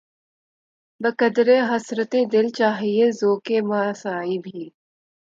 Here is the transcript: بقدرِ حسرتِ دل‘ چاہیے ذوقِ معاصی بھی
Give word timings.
بقدرِ 1.01 1.49
حسرتِ 1.69 2.13
دل‘ 2.31 2.47
چاہیے 2.49 3.05
ذوقِ 3.11 3.47
معاصی 3.61 4.37
بھی 4.39 4.61